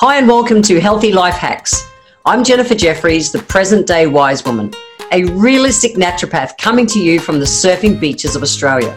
Hi, 0.00 0.18
and 0.18 0.28
welcome 0.28 0.60
to 0.60 0.78
Healthy 0.78 1.12
Life 1.12 1.36
Hacks. 1.36 1.90
I'm 2.26 2.44
Jennifer 2.44 2.74
Jeffries, 2.74 3.32
the 3.32 3.38
present 3.38 3.86
day 3.86 4.06
wise 4.06 4.44
woman, 4.44 4.70
a 5.10 5.24
realistic 5.24 5.94
naturopath 5.94 6.58
coming 6.58 6.86
to 6.88 7.00
you 7.00 7.18
from 7.18 7.38
the 7.38 7.46
surfing 7.46 7.98
beaches 7.98 8.36
of 8.36 8.42
Australia. 8.42 8.94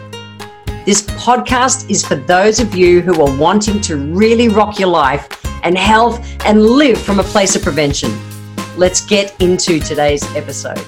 This 0.84 1.00
podcast 1.12 1.88
is 1.88 2.04
for 2.04 2.16
those 2.16 2.60
of 2.60 2.74
you 2.74 3.00
who 3.00 3.18
are 3.22 3.34
wanting 3.38 3.80
to 3.80 3.96
really 3.96 4.48
rock 4.48 4.78
your 4.78 4.90
life 4.90 5.42
and 5.64 5.78
health 5.78 6.20
and 6.44 6.62
live 6.62 7.00
from 7.00 7.18
a 7.18 7.24
place 7.24 7.56
of 7.56 7.62
prevention. 7.62 8.12
Let's 8.76 9.00
get 9.06 9.34
into 9.40 9.80
today's 9.80 10.22
episode. 10.36 10.84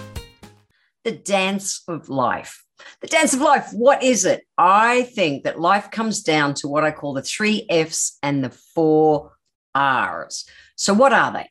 The 1.04 1.12
dance 1.12 1.84
of 1.88 2.10
life. 2.10 2.62
The 3.00 3.06
dance 3.06 3.32
of 3.32 3.40
life, 3.40 3.70
what 3.72 4.02
is 4.02 4.26
it? 4.26 4.44
I 4.58 5.04
think 5.04 5.44
that 5.44 5.58
life 5.58 5.90
comes 5.90 6.22
down 6.22 6.52
to 6.56 6.68
what 6.68 6.84
I 6.84 6.90
call 6.90 7.14
the 7.14 7.22
three 7.22 7.64
F's 7.70 8.18
and 8.22 8.44
the 8.44 8.50
four 8.50 9.32
R's. 9.75 10.46
So, 10.76 10.94
what 10.94 11.12
are 11.12 11.32
they? 11.32 11.49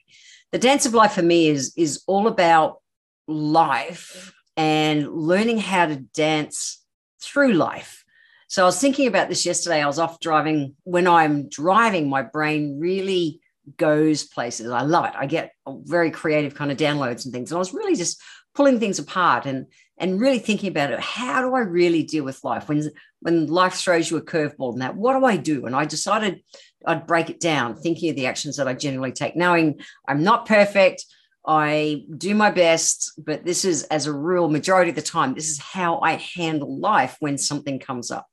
The 0.52 0.60
dance 0.60 0.86
of 0.86 0.94
life 0.94 1.14
for 1.14 1.22
me 1.22 1.48
is, 1.48 1.74
is 1.78 2.04
all 2.08 2.28
about 2.28 2.82
life 3.28 4.34
and 4.58 5.12
learning 5.12 5.60
how 5.60 5.86
to 5.86 5.96
dance 5.96 6.84
through 7.22 7.54
life. 7.54 8.04
So, 8.48 8.64
I 8.64 8.66
was 8.66 8.80
thinking 8.80 9.08
about 9.08 9.30
this 9.30 9.46
yesterday. 9.46 9.82
I 9.82 9.88
was 9.88 10.00
off 10.00 10.20
driving. 10.20 10.76
When 10.84 11.08
I'm 11.08 11.50
driving, 11.50 12.10
my 12.10 12.22
brain 12.22 12.80
really 12.80 13.42
goes 13.78 14.24
places. 14.24 14.70
I 14.72 14.82
love 14.82 15.06
it. 15.06 15.14
I 15.16 15.26
get 15.26 15.54
very 15.68 16.12
creative 16.12 16.56
kind 16.56 16.72
of 16.72 16.78
downloads 16.78 17.26
and 17.26 17.34
things. 17.34 17.52
And 17.52 17.58
I 17.58 17.60
was 17.60 17.74
really 17.74 17.96
just 17.96 18.22
pulling 18.56 18.80
things 18.80 19.00
apart 19.00 19.46
and 19.46 19.68
and 19.98 20.20
really 20.20 20.40
thinking 20.40 20.70
about 20.70 20.92
it. 20.92 21.00
How 21.00 21.42
do 21.42 21.54
I 21.56 21.60
really 21.60 22.04
deal 22.04 22.24
with 22.24 22.44
life 22.44 22.68
when 22.68 22.90
when 23.22 23.48
life 23.48 23.74
throws 23.74 24.12
you 24.12 24.18
a 24.18 24.22
curveball 24.22 24.74
and 24.74 24.82
that? 24.82 24.96
What 24.96 25.18
do 25.18 25.26
I 25.26 25.38
do? 25.38 25.66
And 25.66 25.76
I 25.76 25.86
decided 25.86 26.44
I'd 26.86 27.08
break 27.08 27.30
it 27.30 27.40
down, 27.40 27.76
thinking 27.76 28.10
of 28.10 28.16
the 28.16 28.28
actions 28.28 28.58
that 28.58 28.68
I 28.68 28.74
generally 28.74 29.12
take, 29.12 29.36
knowing 29.36 29.80
I'm 30.08 30.24
not 30.24 30.46
perfect. 30.46 31.06
I 31.46 32.04
do 32.18 32.36
my 32.36 32.52
best, 32.52 33.14
but 33.18 33.44
this 33.44 33.66
is, 33.66 33.84
as 33.84 34.06
a 34.06 34.14
rule, 34.14 34.50
majority 34.50 34.90
of 34.90 34.96
the 34.96 35.02
time, 35.02 35.34
this 35.34 35.50
is 35.50 35.60
how 35.60 36.00
I 36.00 36.14
handle 36.36 36.80
life 36.80 37.16
when 37.20 37.38
something 37.38 37.80
comes 37.80 38.12
up. 38.12 38.28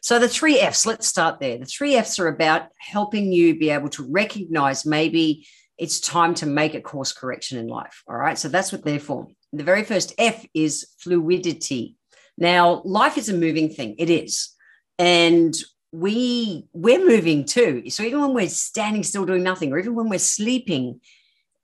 So, 0.00 0.18
the 0.18 0.28
three 0.28 0.58
F's, 0.58 0.86
let's 0.86 1.06
start 1.06 1.40
there. 1.40 1.58
The 1.58 1.66
three 1.66 1.96
F's 1.96 2.18
are 2.18 2.28
about 2.28 2.68
helping 2.78 3.32
you 3.32 3.58
be 3.58 3.70
able 3.70 3.90
to 3.90 4.10
recognize 4.10 4.86
maybe 4.86 5.46
it's 5.76 6.00
time 6.00 6.34
to 6.34 6.46
make 6.46 6.74
a 6.74 6.80
course 6.80 7.12
correction 7.12 7.58
in 7.58 7.66
life. 7.66 8.02
All 8.08 8.16
right. 8.16 8.38
So, 8.38 8.48
that's 8.48 8.72
what 8.72 8.82
they're 8.82 8.98
for. 8.98 9.28
The 9.52 9.64
very 9.64 9.84
first 9.84 10.14
F 10.16 10.46
is 10.54 10.86
fluidity. 11.00 11.96
Now, 12.38 12.82
life 12.84 13.18
is 13.18 13.28
a 13.28 13.34
moving 13.34 13.68
thing, 13.68 13.96
it 13.98 14.08
is. 14.08 14.54
And 14.98 15.54
we 15.90 16.66
we're 16.72 17.04
moving 17.04 17.44
too. 17.44 17.88
So 17.90 18.02
even 18.02 18.20
when 18.20 18.34
we're 18.34 18.48
standing 18.48 19.02
still 19.02 19.26
doing 19.26 19.42
nothing, 19.42 19.72
or 19.72 19.78
even 19.78 19.94
when 19.94 20.08
we're 20.08 20.18
sleeping, 20.18 21.00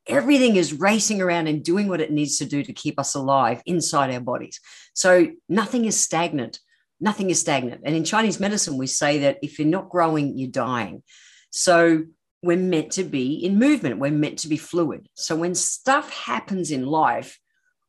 everything 0.06 0.56
is 0.56 0.72
racing 0.72 1.20
around 1.20 1.46
and 1.46 1.64
doing 1.64 1.88
what 1.88 2.00
it 2.00 2.10
needs 2.10 2.38
to 2.38 2.44
do 2.44 2.62
to 2.62 2.72
keep 2.72 2.98
us 2.98 3.14
alive 3.14 3.62
inside 3.66 4.12
our 4.12 4.20
bodies. 4.20 4.60
So 4.94 5.28
nothing 5.48 5.84
is 5.84 6.00
stagnant. 6.00 6.58
Nothing 7.00 7.30
is 7.30 7.40
stagnant. 7.40 7.82
And 7.84 7.94
in 7.94 8.04
Chinese 8.04 8.40
medicine, 8.40 8.78
we 8.78 8.86
say 8.86 9.18
that 9.20 9.38
if 9.42 9.58
you're 9.58 9.68
not 9.68 9.90
growing, 9.90 10.38
you're 10.38 10.50
dying. 10.50 11.02
So 11.50 12.04
we're 12.42 12.56
meant 12.56 12.92
to 12.92 13.04
be 13.04 13.44
in 13.44 13.58
movement. 13.58 13.98
We're 13.98 14.10
meant 14.10 14.40
to 14.40 14.48
be 14.48 14.56
fluid. 14.56 15.08
So 15.14 15.36
when 15.36 15.54
stuff 15.54 16.12
happens 16.12 16.70
in 16.70 16.86
life, 16.86 17.38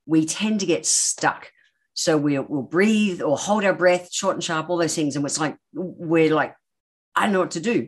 we 0.06 0.26
tend 0.26 0.60
to 0.60 0.66
get 0.66 0.86
stuck. 0.86 1.52
So 1.96 2.18
we'll, 2.18 2.46
we'll 2.48 2.62
breathe 2.62 3.22
or 3.22 3.38
hold 3.38 3.64
our 3.64 3.74
breath, 3.74 4.14
short 4.14 4.36
and 4.36 4.44
sharp, 4.44 4.70
all 4.70 4.78
those 4.78 4.96
things. 4.96 5.16
And 5.16 5.26
it's 5.26 5.40
like, 5.40 5.58
we're 5.74 6.34
like, 6.34 6.54
I 7.16 7.24
don't 7.24 7.34
know 7.34 7.40
what 7.40 7.52
to 7.52 7.60
do. 7.60 7.88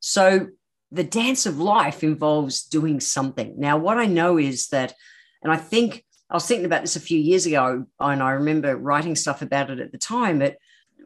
So 0.00 0.48
the 0.90 1.04
dance 1.04 1.46
of 1.46 1.60
life 1.60 2.02
involves 2.02 2.64
doing 2.64 3.00
something. 3.00 3.54
Now, 3.58 3.76
what 3.76 3.98
I 3.98 4.06
know 4.06 4.38
is 4.38 4.68
that, 4.68 4.94
and 5.42 5.52
I 5.52 5.56
think 5.56 6.04
I 6.30 6.34
was 6.34 6.46
thinking 6.46 6.66
about 6.66 6.80
this 6.80 6.96
a 6.96 7.00
few 7.00 7.20
years 7.20 7.46
ago, 7.46 7.84
and 8.00 8.22
I 8.22 8.30
remember 8.32 8.76
writing 8.76 9.14
stuff 9.14 9.42
about 9.42 9.70
it 9.70 9.78
at 9.78 9.92
the 9.92 9.98
time, 9.98 10.38
but 10.38 10.56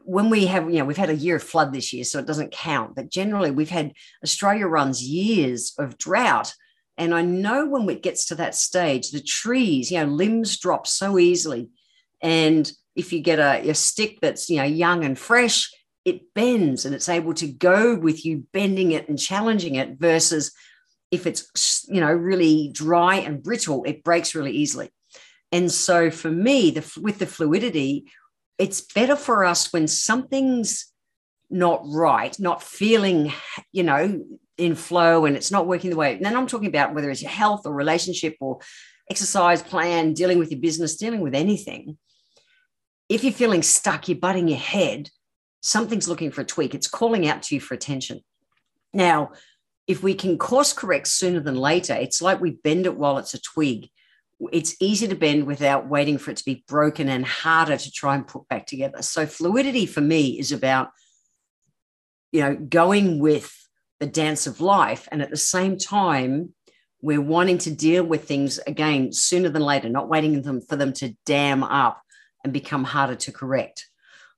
when 0.05 0.29
we 0.29 0.45
have, 0.47 0.69
you 0.71 0.79
know, 0.79 0.85
we've 0.85 0.97
had 0.97 1.09
a 1.09 1.15
year 1.15 1.35
of 1.35 1.43
flood 1.43 1.73
this 1.73 1.93
year, 1.93 2.03
so 2.03 2.19
it 2.19 2.25
doesn't 2.25 2.51
count. 2.51 2.95
But 2.95 3.11
generally, 3.11 3.51
we've 3.51 3.69
had 3.69 3.93
Australia 4.23 4.65
runs 4.65 5.03
years 5.03 5.73
of 5.77 5.97
drought. 5.97 6.53
And 6.97 7.13
I 7.13 7.21
know 7.21 7.67
when 7.67 7.87
it 7.89 8.01
gets 8.01 8.25
to 8.27 8.35
that 8.35 8.55
stage, 8.55 9.11
the 9.11 9.21
trees, 9.21 9.91
you 9.91 9.99
know, 9.99 10.05
limbs 10.05 10.57
drop 10.57 10.87
so 10.87 11.19
easily 11.19 11.69
and 12.21 12.71
if 12.95 13.13
you 13.13 13.21
get 13.21 13.39
a, 13.39 13.69
a 13.69 13.75
stick 13.75 14.19
that's 14.21 14.49
you 14.49 14.57
know 14.57 14.63
young 14.63 15.03
and 15.03 15.17
fresh, 15.17 15.71
it 16.05 16.33
bends 16.33 16.85
and 16.85 16.93
it's 16.93 17.09
able 17.09 17.33
to 17.35 17.47
go 17.47 17.95
with 17.95 18.25
you 18.25 18.45
bending 18.53 18.91
it 18.91 19.07
and 19.07 19.17
challenging 19.17 19.75
it 19.75 19.97
versus 19.97 20.53
if 21.11 21.25
it's 21.25 21.85
you 21.89 22.01
know 22.01 22.11
really 22.11 22.69
dry 22.73 23.15
and 23.15 23.43
brittle, 23.43 23.83
it 23.85 24.03
breaks 24.03 24.35
really 24.35 24.51
easily. 24.51 24.89
And 25.51 25.71
so 25.71 26.11
for 26.11 26.29
me, 26.29 26.71
the, 26.71 26.99
with 27.01 27.17
the 27.17 27.25
fluidity, 27.25 28.05
it's 28.59 28.81
better 28.81 29.15
for 29.15 29.43
us 29.43 29.73
when 29.73 29.87
something's 29.87 30.85
not 31.49 31.81
right, 31.85 32.39
not 32.39 32.61
feeling, 32.61 33.33
you 33.71 33.81
know, 33.81 34.23
in 34.57 34.75
flow 34.75 35.25
and 35.25 35.35
it's 35.35 35.49
not 35.49 35.65
working 35.65 35.89
the 35.89 35.95
way. 35.95 36.13
And 36.13 36.23
then 36.23 36.35
I'm 36.35 36.45
talking 36.45 36.67
about 36.67 36.93
whether 36.93 37.09
it's 37.09 37.23
your 37.23 37.31
health 37.31 37.65
or 37.65 37.73
relationship 37.73 38.35
or 38.39 38.59
exercise 39.09 39.63
plan, 39.63 40.13
dealing 40.13 40.37
with 40.37 40.51
your 40.51 40.59
business, 40.59 40.97
dealing 40.97 41.21
with 41.21 41.33
anything 41.33 41.97
if 43.09 43.23
you're 43.23 43.33
feeling 43.33 43.63
stuck, 43.63 44.07
you're 44.07 44.17
butting 44.17 44.47
your 44.47 44.59
head, 44.59 45.09
something's 45.61 46.07
looking 46.07 46.31
for 46.31 46.41
a 46.41 46.45
tweak. 46.45 46.75
It's 46.75 46.87
calling 46.87 47.27
out 47.27 47.41
to 47.43 47.55
you 47.55 47.61
for 47.61 47.73
attention. 47.73 48.21
Now, 48.93 49.31
if 49.87 50.03
we 50.03 50.13
can 50.13 50.37
course 50.37 50.71
correct 50.71 51.07
sooner 51.07 51.39
than 51.39 51.55
later, 51.55 51.93
it's 51.93 52.21
like 52.21 52.39
we 52.39 52.51
bend 52.51 52.85
it 52.85 52.95
while 52.95 53.17
it's 53.17 53.33
a 53.33 53.41
twig. 53.41 53.89
It's 54.53 54.75
easy 54.79 55.07
to 55.07 55.15
bend 55.15 55.47
without 55.47 55.89
waiting 55.89 56.19
for 56.19 56.31
it 56.31 56.37
to 56.37 56.45
be 56.45 56.63
broken 56.67 57.09
and 57.09 57.25
harder 57.25 57.75
to 57.75 57.91
try 57.91 58.15
and 58.15 58.25
put 58.25 58.47
back 58.47 58.67
together. 58.67 59.01
So, 59.01 59.25
fluidity 59.25 59.85
for 59.85 59.99
me 59.99 60.39
is 60.39 60.51
about, 60.51 60.91
you 62.31 62.41
know, 62.41 62.55
going 62.55 63.19
with 63.19 63.51
the 63.99 64.05
dance 64.05 64.47
of 64.47 64.61
life. 64.61 65.09
And 65.11 65.21
at 65.21 65.29
the 65.29 65.37
same 65.37 65.77
time, 65.77 66.53
we're 67.01 67.19
wanting 67.19 67.57
to 67.59 67.71
deal 67.71 68.03
with 68.03 68.27
things 68.27 68.59
again 68.59 69.11
sooner 69.11 69.49
than 69.49 69.63
later, 69.63 69.89
not 69.89 70.07
waiting 70.07 70.61
for 70.61 70.75
them 70.75 70.93
to 70.93 71.15
dam 71.25 71.63
up 71.63 72.01
and 72.43 72.53
become 72.53 72.83
harder 72.83 73.15
to 73.15 73.31
correct. 73.31 73.89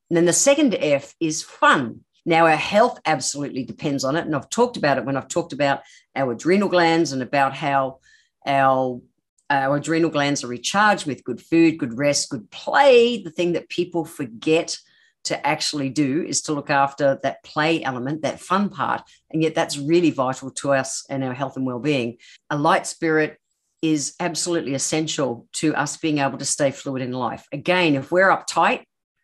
And 0.10 0.18
then 0.18 0.26
the 0.26 0.34
second 0.34 0.76
F 0.76 1.16
is 1.20 1.42
fun. 1.42 2.02
Now, 2.26 2.46
our 2.46 2.56
health 2.56 3.00
absolutely 3.06 3.64
depends 3.64 4.04
on 4.04 4.16
it. 4.16 4.26
And 4.26 4.36
I've 4.36 4.50
talked 4.50 4.78
about 4.78 4.98
it 4.98 5.06
when 5.06 5.18
I've 5.18 5.28
talked 5.28 5.54
about 5.54 5.82
our 6.16 6.32
adrenal 6.32 6.70
glands 6.70 7.14
and 7.14 7.22
about 7.22 7.56
how 7.56 8.00
our, 8.46 9.02
our 9.50 9.78
adrenal 9.78 10.10
glands 10.10 10.44
are 10.44 10.48
recharged 10.48 11.08
with 11.08 11.24
good 11.24 11.42
food, 11.42 11.80
good 11.80 11.98
rest, 11.98 12.30
good 12.30 12.52
play. 12.52 13.24
The 13.24 13.32
thing 13.32 13.54
that 13.54 13.70
people 13.70 14.06
forget 14.06 14.78
to 15.24 15.48
actually 15.48 15.90
do 15.90 16.24
is 16.24 16.42
to 16.42 16.54
look 16.54 16.70
after 16.70 17.20
that 17.24 17.44
play 17.44 17.84
element, 17.84 18.24
that 18.24 18.40
fun 18.40 18.70
part. 18.70 19.02
And 19.32 19.42
yet, 19.42 19.56
that's 19.56 19.78
really 19.78 20.12
vital 20.12 20.52
to 20.52 20.74
us 20.74 21.06
and 21.10 21.24
our 21.24 21.34
health 21.34 21.58
and 21.58 21.66
well 21.66 21.80
being. 21.80 22.18
A 22.50 22.58
light 22.58 22.86
spirit 22.86 23.40
is 23.82 24.16
absolutely 24.20 24.74
essential 24.74 25.48
to 25.54 25.76
us 25.76 25.98
being 25.98 26.20
able 26.20 26.38
to 26.38 26.46
stay 26.46 26.72
fluid 26.72 27.02
in 27.02 27.12
life. 27.12 27.46
Again, 27.52 27.96
if 27.96 28.12
we're 28.12 28.30
uptight, 28.30 28.84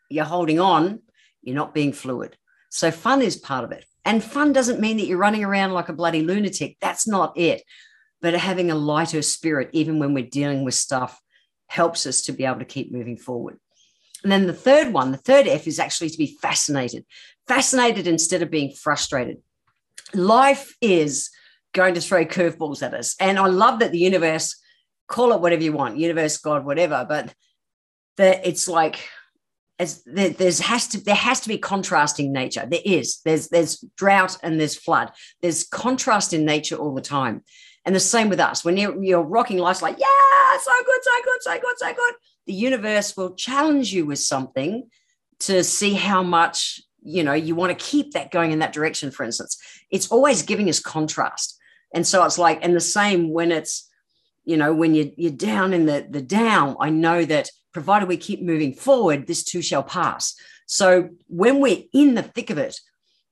you're 0.09 0.25
holding 0.25 0.59
on, 0.59 1.01
you're 1.41 1.56
not 1.56 1.73
being 1.73 1.94
fluid. 1.94 2.38
So 2.69 2.91
fun 2.91 3.22
is 3.22 3.35
part 3.35 3.63
of 3.63 3.72
it. 3.72 3.85
And 4.03 4.23
fun 4.23 4.53
doesn't 4.53 4.79
mean 4.79 4.97
that 4.97 5.06
you're 5.06 5.18
running 5.18 5.44
around 5.44 5.73
like 5.73 5.90
a 5.90 5.94
bloody 5.94 6.22
lunatic. 6.22 6.78
That's 6.81 7.07
not 7.07 7.38
it. 7.38 7.62
But 8.22 8.34
having 8.34 8.72
a 8.72 8.75
lighter 8.75 9.22
spirit, 9.22 9.69
even 9.73 10.00
when 10.00 10.13
we're 10.13 10.25
dealing 10.25 10.63
with 10.63 10.74
stuff, 10.74 11.22
helps 11.68 12.06
us 12.06 12.22
to 12.24 12.31
be 12.31 12.45
able 12.45 12.59
to 12.59 12.66
keep 12.66 12.91
moving 12.91 13.18
forward. 13.18 13.59
And 14.24 14.31
then 14.31 14.47
the 14.47 14.53
third 14.53 14.94
one, 14.94 15.12
the 15.12 15.18
third 15.18 15.47
F 15.47 15.68
is 15.68 15.79
actually 15.79 16.09
to 16.09 16.18
be 16.18 16.38
fascinated, 16.41 17.06
fascinated 17.47 18.07
instead 18.07 18.41
of 18.41 18.50
being 18.50 18.72
frustrated. 18.72 19.38
Life 20.13 20.75
is 20.81 21.29
going 21.77 21.94
to 21.94 22.01
throw 22.01 22.25
curveballs 22.25 22.81
at 22.81 22.94
us. 22.94 23.15
And 23.19 23.39
I 23.39 23.47
love 23.47 23.79
that 23.79 23.91
the 23.91 24.00
universe, 24.00 24.59
call 25.07 25.31
it 25.31 25.41
whatever 25.41 25.63
you 25.63 25.71
want, 25.71 25.97
universe, 25.97 26.38
God, 26.38 26.65
whatever, 26.65 27.06
but 27.07 27.33
that 28.18 28.45
it's 28.45 28.68
like 28.68 29.07
as 29.79 30.03
there, 30.06 30.29
there's 30.29 30.59
has 30.59 30.88
to 30.88 31.03
there 31.03 31.15
has 31.15 31.39
to 31.41 31.50
be 31.50 31.57
contrasting 31.57 32.33
nature. 32.33 32.68
There 32.68 32.81
is. 32.83 33.21
There's 33.24 33.47
there's 33.50 33.77
drought 33.95 34.38
and 34.41 34.59
there's 34.59 34.75
flood. 34.75 35.12
There's 35.41 35.63
contrast 35.68 36.33
in 36.33 36.45
nature 36.45 36.75
all 36.75 36.95
the 36.95 37.01
time. 37.01 37.44
And 37.85 37.95
the 37.95 38.01
same 38.01 38.27
with 38.27 38.41
us. 38.41 38.65
When 38.65 38.75
you're, 38.75 39.01
you're 39.01 39.21
rocking 39.21 39.59
life's 39.59 39.81
like, 39.81 39.97
yeah, 39.97 40.57
so 40.59 40.71
good, 40.85 41.03
so 41.03 41.12
good, 41.23 41.41
so 41.41 41.53
good, 41.53 41.77
so 41.77 41.94
good. 41.94 42.15
The 42.47 42.53
universe 42.53 43.15
will 43.15 43.33
challenge 43.35 43.94
you 43.94 44.06
with 44.06 44.19
something 44.19 44.89
to 45.41 45.63
see 45.63 45.94
how 45.94 46.23
much 46.23 46.81
you 47.01 47.23
know 47.23 47.33
you 47.33 47.56
want 47.56 47.77
to 47.77 47.85
keep 47.85 48.12
that 48.12 48.31
going 48.31 48.51
in 48.51 48.59
that 48.59 48.73
direction 48.73 49.12
for 49.12 49.23
instance 49.23 49.57
it's 49.91 50.07
always 50.12 50.41
giving 50.41 50.69
us 50.69 50.80
contrast 50.80 51.56
and 51.94 52.06
so 52.06 52.24
it's 52.25 52.38
like, 52.38 52.60
and 52.62 52.75
the 52.75 52.80
same 52.80 53.31
when 53.31 53.51
it's, 53.51 53.89
you 54.45 54.57
know, 54.57 54.74
when 54.74 54.95
you're, 54.95 55.12
you're 55.16 55.31
down 55.31 55.74
in 55.74 55.86
the, 55.86 56.07
the 56.10 56.22
down, 56.22 56.75
I 56.80 56.89
know 56.89 57.25
that 57.25 57.50
provided 57.74 58.07
we 58.07 58.18
keep 58.18 58.42
moving 58.42 58.74
forward, 58.74 59.28
this 59.28 59.44
too 59.44 59.62
shall 59.62 59.84
pass. 59.84 60.36
So 60.66 61.10
when 61.28 61.60
we're 61.60 61.84
in 61.94 62.16
the 62.16 62.24
thick 62.24 62.50
of 62.50 62.57
it, 62.57 62.80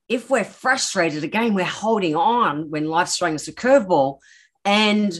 if 0.07 0.29
we're 0.29 0.43
frustrated, 0.43 1.23
again, 1.23 1.53
we're 1.53 1.65
holding 1.65 2.15
on 2.15 2.69
when 2.69 2.87
life's 2.87 3.17
throwing 3.17 3.35
us 3.35 3.47
a 3.47 3.53
curveball 3.53 4.19
and 4.63 5.19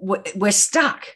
we're 0.00 0.52
stuck. 0.52 1.06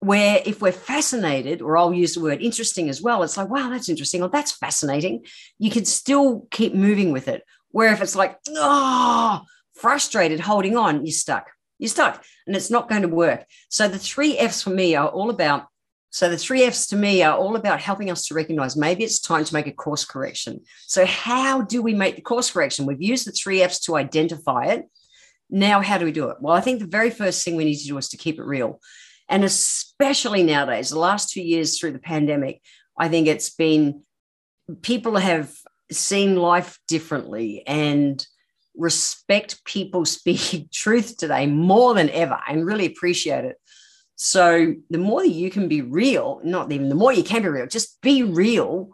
Where 0.00 0.42
if 0.44 0.60
we're 0.60 0.70
fascinated, 0.70 1.62
or 1.62 1.78
I'll 1.78 1.94
use 1.94 2.12
the 2.12 2.20
word 2.20 2.42
interesting 2.42 2.90
as 2.90 3.00
well, 3.00 3.22
it's 3.22 3.38
like, 3.38 3.48
wow, 3.48 3.70
that's 3.70 3.88
interesting, 3.88 4.22
or 4.22 4.28
that's 4.28 4.52
fascinating. 4.52 5.24
You 5.58 5.70
can 5.70 5.86
still 5.86 6.46
keep 6.50 6.74
moving 6.74 7.10
with 7.10 7.26
it. 7.26 7.42
Where 7.70 7.90
if 7.90 8.02
it's 8.02 8.14
like, 8.14 8.36
oh, 8.50 9.40
frustrated, 9.84 10.40
holding 10.40 10.78
on, 10.78 11.04
you're 11.04 11.12
stuck. 11.12 11.50
You're 11.78 11.90
stuck 11.90 12.24
and 12.46 12.56
it's 12.56 12.70
not 12.70 12.88
going 12.88 13.02
to 13.02 13.08
work. 13.08 13.44
So 13.68 13.86
the 13.86 13.98
three 13.98 14.38
F's 14.38 14.62
for 14.62 14.70
me 14.70 14.94
are 14.94 15.08
all 15.08 15.28
about 15.28 15.66
so 16.08 16.30
the 16.30 16.38
three 16.38 16.62
F's 16.62 16.86
to 16.86 16.96
me 16.96 17.22
are 17.22 17.36
all 17.36 17.54
about 17.54 17.80
helping 17.80 18.10
us 18.10 18.26
to 18.28 18.34
recognize 18.34 18.76
maybe 18.76 19.04
it's 19.04 19.20
time 19.20 19.44
to 19.44 19.52
make 19.52 19.66
a 19.66 19.72
course 19.72 20.06
correction. 20.06 20.60
So 20.86 21.04
how 21.04 21.60
do 21.62 21.82
we 21.82 21.92
make 21.92 22.16
the 22.16 22.22
course 22.22 22.50
correction? 22.50 22.86
We've 22.86 23.02
used 23.02 23.26
the 23.26 23.32
three 23.32 23.60
F's 23.60 23.80
to 23.80 23.96
identify 23.96 24.66
it. 24.66 24.88
Now, 25.50 25.82
how 25.82 25.98
do 25.98 26.06
we 26.06 26.12
do 26.12 26.30
it? 26.30 26.38
Well, 26.40 26.54
I 26.54 26.62
think 26.62 26.78
the 26.78 26.86
very 26.86 27.10
first 27.10 27.44
thing 27.44 27.56
we 27.56 27.64
need 27.64 27.78
to 27.78 27.88
do 27.88 27.98
is 27.98 28.08
to 28.10 28.16
keep 28.16 28.38
it 28.38 28.44
real. 28.44 28.80
And 29.28 29.44
especially 29.44 30.44
nowadays, 30.44 30.88
the 30.88 30.98
last 30.98 31.30
two 31.30 31.42
years 31.42 31.78
through 31.78 31.92
the 31.92 31.98
pandemic, 31.98 32.62
I 32.96 33.08
think 33.08 33.26
it's 33.26 33.50
been 33.50 34.04
people 34.80 35.16
have 35.16 35.52
seen 35.90 36.36
life 36.36 36.78
differently 36.88 37.66
and 37.66 38.24
respect 38.76 39.64
people 39.64 40.04
speaking 40.04 40.68
truth 40.72 41.16
today 41.16 41.46
more 41.46 41.94
than 41.94 42.10
ever 42.10 42.38
and 42.48 42.66
really 42.66 42.86
appreciate 42.86 43.44
it. 43.44 43.56
So 44.16 44.74
the 44.90 44.98
more 44.98 45.24
you 45.24 45.50
can 45.50 45.66
be 45.68 45.82
real, 45.82 46.40
not 46.44 46.70
even 46.70 46.88
the 46.88 46.94
more 46.94 47.12
you 47.12 47.24
can 47.24 47.42
be 47.42 47.48
real, 47.48 47.66
just 47.66 48.00
be 48.00 48.22
real. 48.22 48.90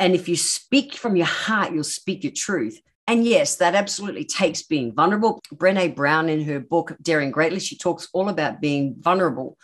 And 0.00 0.14
if 0.14 0.28
you 0.28 0.36
speak 0.36 0.94
from 0.94 1.14
your 1.14 1.26
heart, 1.26 1.72
you'll 1.72 1.84
speak 1.84 2.24
your 2.24 2.32
truth. 2.34 2.80
And 3.06 3.24
yes, 3.24 3.56
that 3.56 3.74
absolutely 3.74 4.24
takes 4.24 4.62
being 4.62 4.94
vulnerable. 4.94 5.40
Brene 5.54 5.94
Brown, 5.94 6.28
in 6.28 6.44
her 6.44 6.60
book 6.60 6.96
Daring 7.02 7.30
Greatly, 7.30 7.60
she 7.60 7.76
talks 7.76 8.08
all 8.12 8.28
about 8.28 8.60
being 8.60 8.96
vulnerable. 8.98 9.58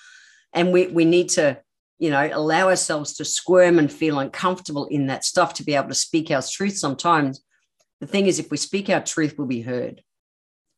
And 0.52 0.72
we, 0.72 0.88
we 0.88 1.04
need 1.04 1.30
to, 1.30 1.60
you 1.98 2.10
know, 2.10 2.28
allow 2.32 2.68
ourselves 2.68 3.14
to 3.14 3.24
squirm 3.24 3.78
and 3.78 3.92
feel 3.92 4.18
uncomfortable 4.18 4.86
in 4.86 5.06
that 5.06 5.24
stuff 5.24 5.54
to 5.54 5.64
be 5.64 5.74
able 5.74 5.88
to 5.88 5.94
speak 5.94 6.30
our 6.30 6.42
truth 6.42 6.76
sometimes. 6.76 7.42
The 8.00 8.06
thing 8.06 8.26
is, 8.26 8.38
if 8.38 8.50
we 8.50 8.56
speak 8.56 8.88
our 8.90 9.02
truth, 9.02 9.34
we'll 9.36 9.46
be 9.46 9.62
heard. 9.62 10.02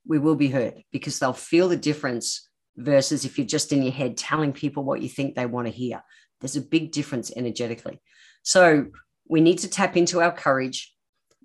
We 0.06 0.18
will 0.18 0.36
be 0.36 0.48
heard 0.48 0.82
because 0.92 1.18
they'll 1.18 1.32
feel 1.32 1.68
the 1.68 1.76
difference 1.76 2.48
versus 2.76 3.24
if 3.24 3.36
you're 3.36 3.46
just 3.46 3.72
in 3.72 3.82
your 3.82 3.92
head 3.92 4.16
telling 4.16 4.52
people 4.52 4.84
what 4.84 5.02
you 5.02 5.08
think 5.08 5.34
they 5.34 5.46
want 5.46 5.66
to 5.66 5.72
hear. 5.72 6.02
There's 6.40 6.56
a 6.56 6.62
big 6.62 6.92
difference 6.92 7.30
energetically. 7.36 8.00
So 8.42 8.86
we 9.28 9.40
need 9.40 9.58
to 9.58 9.68
tap 9.68 9.96
into 9.96 10.20
our 10.20 10.32
courage 10.32 10.94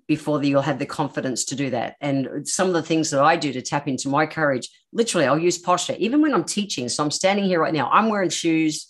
before 0.08 0.42
you'll 0.42 0.62
have 0.62 0.78
the 0.78 0.86
confidence 0.86 1.44
to 1.46 1.56
do 1.56 1.70
that. 1.70 1.96
And 2.00 2.48
some 2.48 2.68
of 2.68 2.74
the 2.74 2.82
things 2.82 3.10
that 3.10 3.22
I 3.22 3.36
do 3.36 3.52
to 3.52 3.60
tap 3.60 3.88
into 3.88 4.08
my 4.08 4.24
courage, 4.24 4.70
literally, 4.92 5.26
I'll 5.26 5.38
use 5.38 5.58
posture, 5.58 5.96
even 5.98 6.22
when 6.22 6.32
I'm 6.32 6.44
teaching. 6.44 6.88
So 6.88 7.02
I'm 7.02 7.10
standing 7.10 7.44
here 7.44 7.60
right 7.60 7.74
now, 7.74 7.90
I'm 7.90 8.08
wearing 8.08 8.30
shoes. 8.30 8.86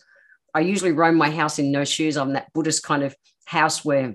I 0.55 0.61
usually 0.61 0.93
roam 0.93 1.17
my 1.17 1.31
house 1.31 1.59
in 1.59 1.73
no 1.73 1.85
shoes. 1.85 2.17
I'm 2.17 2.35
that 2.35 2.53
Buddhist 2.53 2.83
kind 2.83 3.03
of 3.03 3.15
house 3.47 3.85
where 3.85 4.15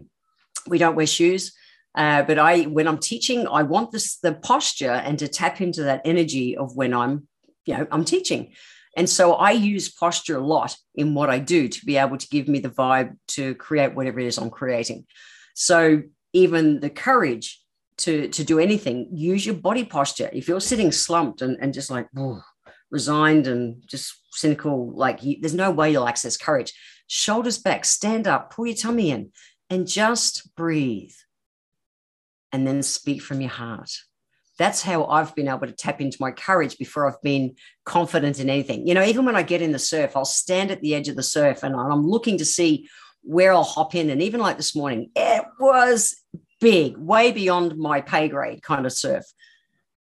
we 0.67 0.77
don't 0.77 0.95
wear 0.95 1.07
shoes. 1.07 1.53
Uh, 1.93 2.23
but 2.23 2.39
I, 2.39 2.63
when 2.63 2.87
I'm 2.87 2.97
teaching, 2.97 3.47
I 3.47 3.63
want 3.63 3.91
this 3.91 4.17
the 4.17 4.33
posture 4.33 4.91
and 4.91 5.19
to 5.19 5.27
tap 5.27 5.59
into 5.59 5.83
that 5.83 6.01
energy 6.05 6.55
of 6.55 6.75
when 6.75 6.93
I'm 6.93 7.27
you 7.65 7.77
know, 7.77 7.87
I'm 7.91 8.05
teaching. 8.05 8.53
And 8.97 9.09
so 9.09 9.33
I 9.33 9.51
use 9.51 9.89
posture 9.89 10.37
a 10.37 10.45
lot 10.45 10.75
in 10.95 11.13
what 11.13 11.29
I 11.29 11.39
do 11.39 11.67
to 11.67 11.85
be 11.85 11.97
able 11.97 12.17
to 12.17 12.27
give 12.27 12.47
me 12.47 12.59
the 12.59 12.69
vibe 12.69 13.15
to 13.29 13.55
create 13.55 13.95
whatever 13.95 14.19
it 14.19 14.27
is 14.27 14.37
I'm 14.37 14.49
creating. 14.49 15.05
So 15.53 16.03
even 16.33 16.79
the 16.79 16.89
courage 16.89 17.61
to, 17.99 18.27
to 18.29 18.43
do 18.43 18.59
anything, 18.59 19.09
use 19.11 19.45
your 19.45 19.55
body 19.55 19.85
posture. 19.85 20.29
If 20.33 20.47
you're 20.47 20.59
sitting 20.59 20.91
slumped 20.91 21.41
and, 21.41 21.57
and 21.61 21.73
just 21.73 21.89
like 21.89 22.07
resigned 22.89 23.47
and 23.47 23.81
just 23.85 24.13
cynical, 24.31 24.91
like 24.93 25.23
you, 25.23 25.37
there's 25.39 25.53
no 25.53 25.71
way 25.71 25.91
you'll 25.91 26.07
access 26.07 26.35
courage. 26.35 26.73
Shoulders 27.07 27.57
back, 27.57 27.85
stand 27.85 28.27
up, 28.27 28.53
pull 28.53 28.67
your 28.67 28.75
tummy 28.75 29.11
in, 29.11 29.31
and 29.69 29.87
just 29.87 30.53
breathe. 30.55 31.13
And 32.51 32.67
then 32.67 32.83
speak 32.83 33.21
from 33.21 33.41
your 33.41 33.49
heart 33.49 33.91
that's 34.61 34.83
how 34.83 35.05
I've 35.05 35.33
been 35.33 35.47
able 35.47 35.65
to 35.65 35.71
tap 35.71 36.01
into 36.01 36.17
my 36.19 36.29
courage 36.29 36.77
before 36.77 37.07
I've 37.07 37.21
been 37.23 37.55
confident 37.83 38.39
in 38.39 38.47
anything. 38.47 38.85
You 38.85 38.93
know, 38.93 39.03
even 39.03 39.25
when 39.25 39.35
I 39.35 39.41
get 39.41 39.63
in 39.63 39.71
the 39.71 39.79
surf, 39.79 40.15
I'll 40.15 40.23
stand 40.23 40.69
at 40.69 40.81
the 40.81 40.93
edge 40.93 41.07
of 41.07 41.15
the 41.15 41.23
surf 41.23 41.63
and 41.63 41.75
I'm 41.75 42.05
looking 42.05 42.37
to 42.37 42.45
see 42.45 42.87
where 43.23 43.53
I'll 43.53 43.63
hop 43.63 43.95
in. 43.95 44.11
And 44.11 44.21
even 44.21 44.39
like 44.39 44.57
this 44.57 44.75
morning, 44.75 45.09
it 45.15 45.43
was 45.59 46.15
big, 46.59 46.95
way 46.95 47.31
beyond 47.31 47.75
my 47.75 48.01
pay 48.01 48.27
grade 48.29 48.61
kind 48.61 48.85
of 48.85 48.93
surf. 48.93 49.25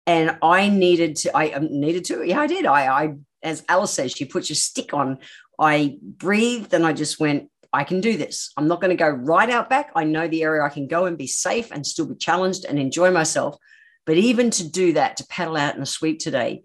And 0.07 0.37
I 0.41 0.69
needed 0.69 1.17
to, 1.17 1.35
I 1.35 1.51
um, 1.51 1.67
needed 1.69 2.05
to, 2.05 2.23
yeah, 2.23 2.39
I 2.39 2.47
did. 2.47 2.65
I, 2.65 3.03
I, 3.03 3.13
as 3.43 3.61
Alice 3.67 3.91
says, 3.91 4.13
she 4.13 4.23
puts 4.23 4.49
your 4.49 4.55
stick 4.55 4.93
on. 4.93 5.17
I 5.59 5.97
breathed 6.01 6.73
and 6.73 6.85
I 6.85 6.93
just 6.93 7.19
went, 7.19 7.49
I 7.75 7.83
can 7.83 7.99
do 7.99 8.15
this. 8.15 8.51
I'm 8.55 8.69
not 8.69 8.79
going 8.79 8.95
to 8.95 9.03
go 9.03 9.09
right 9.09 9.49
out 9.49 9.69
back. 9.69 9.91
I 9.95 10.05
know 10.05 10.29
the 10.29 10.43
area 10.43 10.63
I 10.63 10.69
can 10.69 10.87
go 10.87 11.05
and 11.05 11.17
be 11.17 11.27
safe 11.27 11.71
and 11.71 11.85
still 11.85 12.05
be 12.05 12.15
challenged 12.15 12.63
and 12.63 12.79
enjoy 12.79 13.11
myself. 13.11 13.57
But 14.05 14.15
even 14.15 14.49
to 14.51 14.69
do 14.69 14.93
that, 14.93 15.17
to 15.17 15.27
paddle 15.27 15.57
out 15.57 15.75
in 15.75 15.81
a 15.81 15.85
sweep 15.85 16.19
today, 16.19 16.63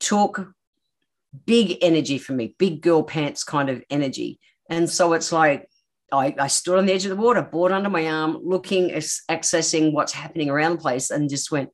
took 0.00 0.52
big 1.46 1.78
energy 1.82 2.18
for 2.18 2.32
me, 2.32 2.56
big 2.58 2.80
girl 2.80 3.04
pants 3.04 3.44
kind 3.44 3.70
of 3.70 3.84
energy. 3.90 4.40
And 4.68 4.90
so 4.90 5.12
it's 5.12 5.30
like 5.30 5.68
I, 6.12 6.34
I 6.36 6.48
stood 6.48 6.78
on 6.78 6.86
the 6.86 6.92
edge 6.94 7.04
of 7.04 7.10
the 7.10 7.22
water, 7.22 7.42
board 7.42 7.70
under 7.70 7.88
my 7.88 8.08
arm, 8.08 8.40
looking, 8.42 8.90
accessing 8.90 9.92
what's 9.92 10.12
happening 10.12 10.50
around 10.50 10.72
the 10.72 10.82
place, 10.82 11.10
and 11.10 11.30
just 11.30 11.52
went, 11.52 11.70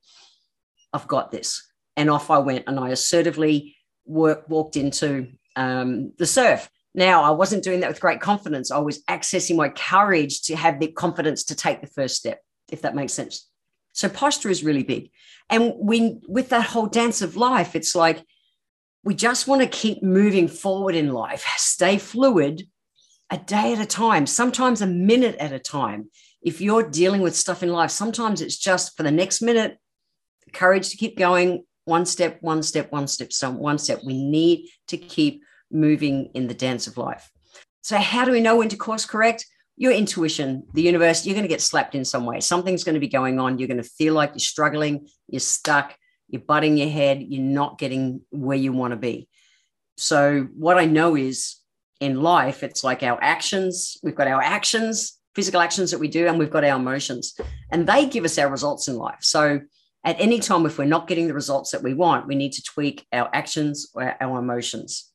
I've 0.93 1.09
got 1.09 1.31
this. 1.31 1.67
And 1.97 2.11
off 2.11 2.31
I 2.31 2.39
went, 2.39 2.65
and 2.67 2.79
I 2.79 2.91
assertively 2.91 3.75
work, 4.05 4.51
walked 4.51 4.77
into 4.77 5.29
um, 5.55 6.13
the 6.19 6.27
surf. 6.27 6.69
Now, 6.97 7.23
I 7.23 7.31
wasn't 7.31 7.63
doing 7.63 7.81
that 7.81 7.91
with 7.91 8.01
great 8.01 8.21
confidence. 8.21 8.71
I 8.71 8.79
was 8.79 9.05
accessing 9.05 9.57
my 9.57 9.69
courage 9.69 10.41
to 10.45 10.57
have 10.57 10.81
the 10.81 10.89
confidence 10.89 11.45
to 11.45 11.55
take 11.55 11.83
the 11.83 11.87
first 11.87 12.17
step, 12.17 12.41
if 12.73 12.83
that 12.83 12.95
makes 12.95 13.13
sense. 13.13 13.49
So 13.93 14.09
posture 14.09 14.49
is 14.49 14.65
really 14.65 14.83
big. 14.83 15.11
And 15.51 15.75
we, 15.79 16.19
with 16.27 16.49
that 16.49 16.67
whole 16.67 16.87
dance 16.87 17.21
of 17.21 17.37
life, 17.37 17.77
it's 17.77 17.95
like 17.95 18.25
we 19.05 19.15
just 19.15 19.47
want 19.47 19.61
to 19.61 19.69
keep 19.69 20.03
moving 20.03 20.49
forward 20.49 20.95
in 20.95 21.13
life, 21.13 21.45
stay 21.59 21.99
fluid 21.99 22.67
a 23.31 23.37
day 23.37 23.75
at 23.75 23.81
a 23.81 23.87
time, 23.87 24.27
sometimes 24.27 24.81
a 24.81 24.87
minute 24.87 25.37
at 25.37 25.53
a 25.53 25.59
time. 25.59 26.11
If 26.43 26.61
you're 26.61 26.89
dealing 26.89 27.21
with 27.21 27.37
stuff 27.37 27.63
in 27.63 27.71
life, 27.71 27.91
sometimes 27.91 28.41
it's 28.41 28.57
just 28.57 28.97
for 28.97 29.03
the 29.03 29.11
next 29.11 29.43
minute, 29.43 29.79
courage 30.53 30.91
to 30.91 30.97
keep 30.97 31.19
going, 31.19 31.65
one 31.85 32.07
step, 32.07 32.39
one 32.41 32.63
step, 32.63 32.91
one 32.91 33.07
step, 33.07 33.33
so 33.33 33.51
one 33.51 33.79
step. 33.79 34.01
We 34.05 34.23
need 34.23 34.69
to 34.89 34.97
keep 34.97 35.43
moving 35.71 36.31
in 36.35 36.49
the 36.49 36.55
dance 36.55 36.87
of 36.87 36.97
life. 36.97 37.31
So, 37.83 37.97
how 37.99 38.25
do 38.25 38.33
we 38.33 38.41
know 38.41 38.57
when 38.57 38.69
to 38.69 38.77
course 38.77 39.07
correct? 39.07 39.47
your 39.77 39.93
intuition, 39.93 40.65
the 40.73 40.83
universe, 40.83 41.27
you're 41.27 41.35
going 41.35 41.45
to 41.45 41.49
get 41.49 41.61
slapped 41.61 41.95
in 41.95 42.05
some 42.05 42.25
way. 42.25 42.41
Something's 42.41 42.83
going 42.83 42.95
to 42.95 43.01
be 43.01 43.09
going 43.09 43.39
on. 43.39 43.59
You're 43.59 43.69
going 43.69 43.83
to 43.83 43.83
feel 43.83 44.15
like 44.15 44.31
you're 44.31 44.39
struggling, 44.39 45.07
you're 45.29 45.41
stuck, 45.41 45.95
you're 46.29 46.41
butting 46.41 46.79
your 46.79 46.89
head, 46.89 47.23
you're 47.23 47.43
not 47.43 47.79
getting 47.79 48.23
where 48.31 48.57
you 48.57 48.73
want 48.73 48.93
to 48.93 48.97
be. 48.97 49.29
So, 49.99 50.49
what 50.55 50.79
I 50.79 50.87
know 50.87 51.15
is 51.15 51.57
in 52.01 52.23
life, 52.23 52.63
it's 52.63 52.85
like 52.85 53.03
our 53.03 53.23
actions, 53.23 53.99
we've 54.03 54.15
got 54.15 54.29
our 54.29 54.43
actions, 54.43 55.19
physical 55.35 55.61
actions 55.61 55.91
that 55.91 56.01
we 56.01 56.09
do, 56.09 56.27
and 56.27 56.39
we've 56.39 56.51
got 56.51 56.65
our 56.65 56.79
emotions, 56.79 57.35
and 57.71 57.87
they 57.87 58.07
give 58.07 58.25
us 58.25 58.39
our 58.39 58.51
results 58.51 58.89
in 58.89 58.97
life. 58.97 59.19
So, 59.21 59.61
at 60.05 60.21
any 60.21 60.39
time, 60.39 60.65
if 60.65 60.79
we're 60.79 60.85
not 60.85 61.09
getting 61.09 61.27
the 61.27 61.35
results 61.35 61.73
that 61.73 61.83
we 61.83 61.93
want, 61.93 62.27
we 62.27 62.35
need 62.35 62.53
to 62.53 62.63
tweak 62.63 63.07
our 63.13 63.29
actions 63.33 63.91
or 63.95 64.17
our 64.23 64.39
emotions 64.39 65.11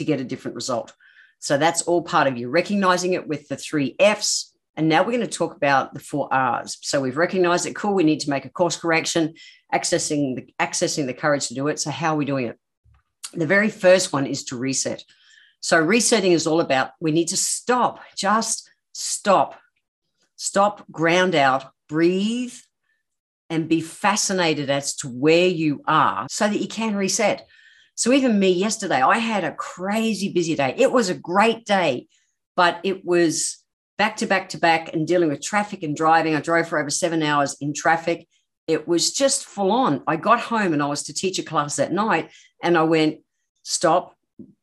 to 0.00 0.04
get 0.04 0.20
a 0.20 0.24
different 0.24 0.56
result. 0.56 0.92
So 1.38 1.56
that's 1.56 1.82
all 1.82 2.02
part 2.02 2.26
of 2.26 2.36
you 2.36 2.48
recognizing 2.48 3.12
it 3.12 3.28
with 3.28 3.48
the 3.48 3.56
three 3.56 3.94
F's. 3.98 4.52
And 4.76 4.88
now 4.88 5.02
we're 5.02 5.16
going 5.16 5.20
to 5.20 5.26
talk 5.26 5.54
about 5.54 5.94
the 5.94 6.00
four 6.00 6.32
R's. 6.32 6.78
So 6.80 7.00
we've 7.00 7.16
recognized 7.16 7.66
it. 7.66 7.76
Cool. 7.76 7.94
We 7.94 8.04
need 8.04 8.20
to 8.20 8.30
make 8.30 8.44
a 8.44 8.50
course 8.50 8.76
correction, 8.76 9.34
accessing 9.72 10.36
the, 10.36 10.54
accessing 10.58 11.06
the 11.06 11.14
courage 11.14 11.48
to 11.48 11.54
do 11.54 11.68
it. 11.68 11.78
So 11.78 11.90
how 11.90 12.14
are 12.14 12.16
we 12.16 12.24
doing 12.24 12.46
it? 12.46 12.58
The 13.34 13.46
very 13.46 13.68
first 13.68 14.12
one 14.12 14.26
is 14.26 14.44
to 14.44 14.56
reset. 14.56 15.04
So 15.60 15.78
resetting 15.78 16.32
is 16.32 16.46
all 16.46 16.60
about 16.60 16.92
we 17.00 17.12
need 17.12 17.28
to 17.28 17.36
stop, 17.36 18.00
just 18.16 18.70
stop, 18.92 19.58
stop, 20.36 20.90
ground 20.90 21.34
out, 21.34 21.72
breathe, 21.88 22.54
and 23.50 23.68
be 23.68 23.80
fascinated 23.80 24.70
as 24.70 24.96
to 24.96 25.08
where 25.08 25.48
you 25.48 25.82
are 25.86 26.26
so 26.30 26.48
that 26.48 26.60
you 26.60 26.68
can 26.68 26.94
reset. 26.94 27.46
So 28.00 28.14
even 28.14 28.38
me 28.38 28.48
yesterday, 28.48 29.02
I 29.02 29.18
had 29.18 29.44
a 29.44 29.52
crazy 29.52 30.32
busy 30.32 30.56
day. 30.56 30.74
It 30.78 30.90
was 30.90 31.10
a 31.10 31.14
great 31.14 31.66
day, 31.66 32.08
but 32.56 32.80
it 32.82 33.04
was 33.04 33.58
back 33.98 34.16
to 34.16 34.26
back 34.26 34.48
to 34.48 34.56
back 34.56 34.94
and 34.94 35.06
dealing 35.06 35.28
with 35.28 35.42
traffic 35.42 35.82
and 35.82 35.94
driving. 35.94 36.34
I 36.34 36.40
drove 36.40 36.66
for 36.66 36.78
over 36.78 36.88
seven 36.88 37.22
hours 37.22 37.58
in 37.60 37.74
traffic. 37.74 38.26
It 38.66 38.88
was 38.88 39.12
just 39.12 39.44
full 39.44 39.70
on. 39.70 40.02
I 40.06 40.16
got 40.16 40.40
home 40.40 40.72
and 40.72 40.82
I 40.82 40.86
was 40.86 41.02
to 41.02 41.12
teach 41.12 41.38
a 41.38 41.42
class 41.42 41.76
that 41.76 41.92
night 41.92 42.30
and 42.62 42.78
I 42.78 42.84
went, 42.84 43.18
stop, 43.64 44.16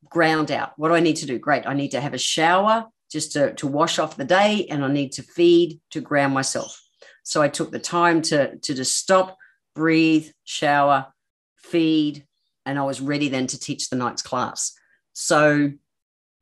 ground 0.09 0.49
out. 0.49 0.71
What 0.77 0.87
do 0.87 0.95
I 0.95 0.99
need 0.99 1.17
to 1.17 1.27
do? 1.27 1.37
Great. 1.37 1.67
I 1.67 1.75
need 1.75 1.91
to 1.91 2.01
have 2.01 2.15
a 2.15 2.17
shower 2.17 2.87
just 3.11 3.33
to, 3.33 3.53
to 3.53 3.67
wash 3.67 3.99
off 3.99 4.17
the 4.17 4.25
day 4.25 4.65
and 4.71 4.83
I 4.83 4.91
need 4.91 5.11
to 5.11 5.21
feed 5.21 5.79
to 5.91 6.01
ground 6.01 6.33
myself. 6.33 6.81
So 7.21 7.43
I 7.43 7.49
took 7.49 7.69
the 7.69 7.77
time 7.77 8.23
to, 8.23 8.57
to 8.57 8.73
just 8.73 8.95
stop, 8.95 9.37
breathe, 9.75 10.25
shower, 10.43 11.13
feed, 11.57 12.26
and 12.67 12.77
I 12.77 12.83
was 12.83 12.99
ready 12.99 13.29
then 13.29 13.47
to 13.47 13.59
teach 13.59 13.89
the 13.89 13.95
night's 13.95 14.21
class. 14.21 14.73
So 15.13 15.71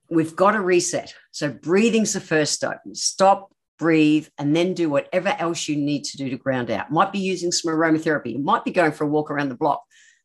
we've 0.09 0.35
got 0.35 0.51
to 0.51 0.61
reset. 0.61 1.13
So 1.31 1.49
breathing's 1.49 2.13
the 2.13 2.19
first 2.19 2.53
step. 2.53 2.81
Stop, 2.93 3.53
breathe, 3.77 4.27
and 4.39 4.55
then 4.55 4.73
do 4.73 4.89
whatever 4.89 5.35
else 5.37 5.69
you 5.69 5.75
need 5.75 6.03
to 6.05 6.17
do 6.17 6.29
to 6.29 6.37
ground 6.37 6.71
out. 6.71 6.91
Might 6.91 7.11
be 7.11 7.19
using 7.19 7.51
some 7.51 7.71
aromatherapy. 7.71 8.33
You 8.33 8.39
might 8.39 8.65
be 8.65 8.71
going 8.71 8.91
for 8.91 9.03
a 9.03 9.07
walk 9.07 9.29
around 9.29 9.49
the 9.49 9.55
block, 9.55 9.83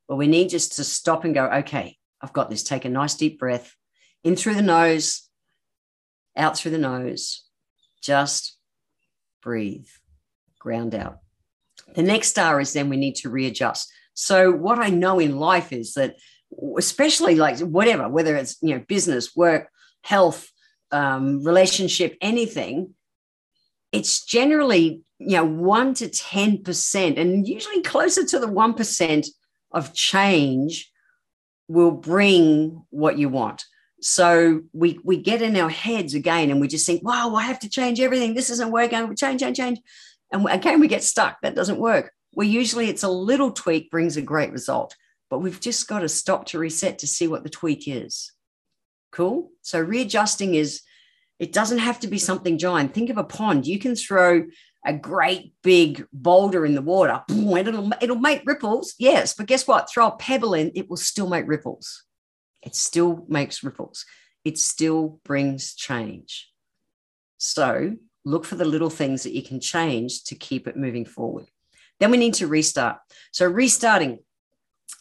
but 0.09 0.17
we 0.17 0.27
need 0.27 0.49
just 0.49 0.77
to 0.77 0.85
stop 0.85 1.25
and 1.25 1.35
go, 1.35 1.47
okay, 1.47 1.99
I've 2.23 2.33
got 2.33 2.49
this. 2.49 2.63
Take 2.63 2.87
a 2.87 2.89
nice 2.89 3.15
deep 3.15 3.39
breath 3.39 3.77
in 4.25 4.37
through 4.37 4.55
the 4.55 4.63
nose, 4.63 5.29
out 6.35 6.57
through 6.57 6.73
the 6.73 6.79
nose. 6.79 7.45
Just 8.03 8.57
breathe, 9.43 9.89
ground 10.59 10.95
out. 10.95 11.19
The 11.95 12.03
next 12.03 12.29
star 12.29 12.59
is 12.59 12.73
then 12.73 12.89
we 12.89 12.97
need 12.97 13.17
to 13.17 13.29
readjust. 13.29 13.93
So, 14.21 14.53
what 14.53 14.79
I 14.79 14.91
know 14.91 15.19
in 15.19 15.39
life 15.39 15.73
is 15.73 15.95
that, 15.95 16.17
especially 16.77 17.37
like 17.37 17.59
whatever, 17.61 18.07
whether 18.07 18.37
it's 18.37 18.59
you 18.61 18.75
know 18.75 18.85
business, 18.87 19.35
work, 19.35 19.71
health, 20.03 20.51
um, 20.93 21.43
relationship, 21.43 22.19
anything, 22.21 22.95
it's 23.93 24.23
generally 24.27 25.01
you 25.19 25.37
know 25.39 25.47
one 25.47 25.95
to 25.95 26.09
ten 26.11 26.63
percent, 26.63 27.17
and 27.17 27.49
usually 27.49 27.81
closer 27.81 28.23
to 28.27 28.39
the 28.39 28.47
one 28.47 28.75
percent 28.75 29.27
of 29.73 29.95
change 29.95 30.93
will 31.69 31.93
bring 31.93 32.85
what 32.91 33.17
you 33.17 33.31
want. 33.31 33.65
So 34.03 34.61
we 34.75 35.01
we 35.03 35.17
get 35.17 35.41
in 35.41 35.57
our 35.57 35.71
heads 35.71 36.13
again, 36.13 36.51
and 36.51 36.61
we 36.61 36.69
just 36.69 36.85
think, 36.85 37.03
"Wow, 37.03 37.37
I 37.37 37.45
have 37.45 37.61
to 37.61 37.71
change 37.71 38.01
everything. 38.01 38.35
This 38.35 38.51
isn't 38.51 38.71
working. 38.71 39.17
Change, 39.17 39.41
change, 39.41 39.57
change," 39.57 39.79
and 40.31 40.47
again 40.47 40.79
we 40.79 40.89
get 40.89 41.03
stuck. 41.03 41.41
That 41.41 41.55
doesn't 41.55 41.81
work. 41.81 42.13
Where 42.33 42.47
usually 42.47 42.89
it's 42.89 43.03
a 43.03 43.09
little 43.09 43.51
tweak 43.51 43.91
brings 43.91 44.17
a 44.17 44.23
great 44.23 44.53
result, 44.53 44.97
but 45.29 45.41
we've 45.41 45.61
just 45.61 45.89
got 45.89 46.01
to 46.01 46.09
stop 46.09 46.47
to 46.47 46.59
reset 46.59 46.99
to 47.01 47.07
see 47.07 47.27
what 47.27 47.43
the 47.43 47.51
tweak 47.51 47.89
is. 47.89 48.33
Cool. 49.13 49.51
So 49.63 49.81
readjusting 49.81 50.55
is 50.55 50.83
it 51.39 51.53
doesn't 51.53 51.79
have 51.79 52.01
to 52.01 52.07
be 52.07 52.19
something 52.19 52.59
giant. 52.59 52.95
Think 52.95 53.11
of 53.11 53.17
a 53.17 53.25
pond. 53.25 53.67
You 53.67 53.79
can 53.79 53.97
throw 53.97 54.45
a 54.85 54.93
great 54.93 55.53
big 55.63 56.07
boulder 56.13 56.65
in 56.65 56.75
the 56.75 56.83
water. 56.83 57.23
and 57.29 57.59
It'll, 57.59 57.93
it'll 58.01 58.17
make 58.17 58.43
ripples. 58.47 58.95
Yes. 58.99 59.35
But 59.35 59.47
guess 59.47 59.67
what? 59.67 59.91
Throw 59.91 60.09
a 60.09 60.17
pebble 60.17 60.55
in, 60.55 60.71
it 60.75 60.89
will 60.89 60.97
still 60.97 61.29
make 61.29 61.49
ripples. 61.49 62.05
It 62.63 62.75
still 62.75 63.25
makes 63.29 63.65
ripples. 63.65 64.05
It 64.45 64.59
still 64.59 65.21
brings 65.25 65.75
change. 65.75 66.51
So 67.39 67.97
look 68.25 68.45
for 68.45 68.57
the 68.57 68.65
little 68.65 68.91
things 68.91 69.23
that 69.23 69.35
you 69.35 69.43
can 69.43 69.61
change 69.61 70.25
to 70.25 70.35
keep 70.35 70.69
it 70.69 70.77
moving 70.77 71.05
forward. 71.05 71.47
Then 72.01 72.11
we 72.11 72.17
need 72.17 72.35
to 72.35 72.47
restart. 72.47 72.99
So 73.33 73.47
restarting, 73.47 74.19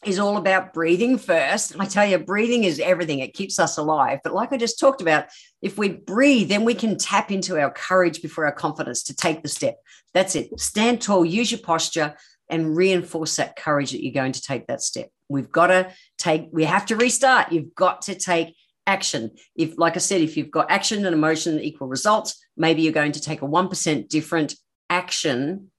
is 0.05 0.19
all 0.19 0.37
about 0.37 0.73
breathing 0.73 1.17
first. 1.17 1.75
I 1.77 1.85
tell 1.85 2.05
you, 2.05 2.17
breathing 2.17 2.63
is 2.63 2.79
everything. 2.79 3.19
It 3.19 3.33
keeps 3.33 3.59
us 3.59 3.77
alive. 3.77 4.19
But 4.23 4.33
like 4.33 4.53
I 4.53 4.57
just 4.57 4.79
talked 4.79 5.01
about, 5.01 5.25
if 5.61 5.77
we 5.77 5.89
breathe, 5.89 6.49
then 6.49 6.63
we 6.63 6.73
can 6.73 6.97
tap 6.97 7.31
into 7.31 7.59
our 7.59 7.71
courage 7.71 8.21
before 8.21 8.45
our 8.45 8.53
confidence 8.53 9.03
to 9.03 9.15
take 9.15 9.43
the 9.43 9.49
step. 9.49 9.77
That's 10.13 10.35
it. 10.35 10.57
Stand 10.59 11.01
tall, 11.01 11.25
use 11.25 11.51
your 11.51 11.59
posture, 11.59 12.15
and 12.49 12.75
reinforce 12.75 13.35
that 13.35 13.57
courage 13.57 13.91
that 13.91 14.03
you're 14.03 14.13
going 14.13 14.31
to 14.31 14.41
take 14.41 14.67
that 14.67 14.81
step. 14.81 15.09
We've 15.27 15.51
got 15.51 15.67
to 15.67 15.91
take, 16.17 16.47
we 16.51 16.63
have 16.63 16.85
to 16.87 16.95
restart. 16.95 17.51
You've 17.51 17.75
got 17.75 18.03
to 18.03 18.15
take 18.15 18.55
action. 18.87 19.31
If, 19.55 19.77
like 19.77 19.95
I 19.95 19.99
said, 19.99 20.21
if 20.21 20.37
you've 20.37 20.49
got 20.49 20.71
action 20.71 21.05
and 21.05 21.13
emotion 21.13 21.59
equal 21.59 21.89
results, 21.89 22.43
maybe 22.55 22.81
you're 22.81 22.93
going 22.93 23.11
to 23.11 23.21
take 23.21 23.41
a 23.41 23.47
1% 23.47 24.07
different 24.07 24.55
action 24.89 25.71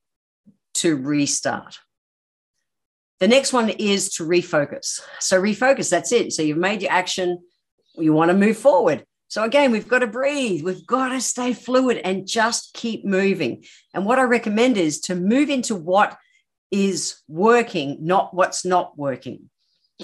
to 0.81 0.97
restart. 0.97 1.79
The 3.19 3.29
next 3.29 3.53
one 3.53 3.69
is 3.71 4.15
to 4.15 4.25
refocus. 4.25 5.01
So, 5.19 5.41
refocus, 5.41 5.91
that's 5.91 6.13
it. 6.13 6.33
So, 6.33 6.43
you've 6.43 6.59
made 6.59 6.83
your 6.83 6.91
action, 6.91 7.39
you 7.97 8.13
want 8.13 8.31
to 8.31 8.37
move 8.37 8.57
forward. 8.57 9.05
So, 9.29 9.45
again, 9.45 9.71
we've 9.71 9.89
got 9.89 10.01
to 10.01 10.07
breathe, 10.07 10.65
we've 10.65 10.87
got 10.87 11.11
to 11.11 11.21
stay 11.21 11.53
fluid 11.53 11.99
and 11.99 12.27
just 12.27 12.75
keep 12.75 13.05
moving. 13.05 13.65
And 13.95 14.05
what 14.05 14.19
I 14.19 14.23
recommend 14.23 14.77
is 14.77 15.01
to 15.03 15.15
move 15.15 15.51
into 15.51 15.77
what 15.77 16.17
is 16.71 17.21
working, 17.29 17.99
not 18.01 18.35
what's 18.35 18.65
not 18.65 18.97
working. 18.99 19.51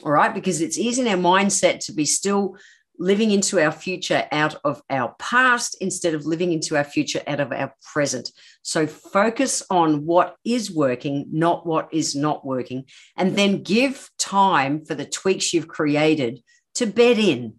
All 0.02 0.12
right. 0.12 0.34
Because 0.34 0.60
it's 0.60 0.78
easy 0.78 1.02
in 1.02 1.08
our 1.08 1.16
mindset 1.16 1.84
to 1.86 1.92
be 1.92 2.04
still 2.04 2.56
living 2.98 3.30
into 3.30 3.60
our 3.62 3.72
future 3.72 4.26
out 4.32 4.56
of 4.64 4.82
our 4.90 5.14
past 5.18 5.76
instead 5.80 6.14
of 6.14 6.26
living 6.26 6.52
into 6.52 6.76
our 6.76 6.84
future 6.84 7.22
out 7.26 7.40
of 7.40 7.52
our 7.52 7.74
present. 7.92 8.30
So 8.62 8.86
focus 8.86 9.62
on 9.70 10.06
what 10.06 10.36
is 10.44 10.70
working, 10.70 11.26
not 11.30 11.66
what 11.66 11.88
is 11.92 12.14
not 12.14 12.44
working, 12.44 12.84
and 13.16 13.36
then 13.36 13.62
give 13.62 14.10
time 14.18 14.84
for 14.84 14.94
the 14.94 15.04
tweaks 15.06 15.52
you've 15.52 15.68
created 15.68 16.42
to 16.74 16.86
bed 16.86 17.18
in. 17.18 17.54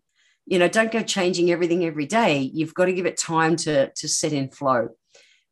You 0.46 0.60
know, 0.60 0.68
don't 0.68 0.92
go 0.92 1.02
changing 1.02 1.52
everything 1.52 1.86
every 1.86 2.06
day. 2.06 2.40
You've 2.40 2.74
got 2.74 2.86
to 2.86 2.94
give 2.94 3.06
it 3.06 3.18
time 3.18 3.56
to, 3.58 3.92
to 3.92 4.08
set 4.08 4.34
in 4.34 4.50
flow 4.50 4.90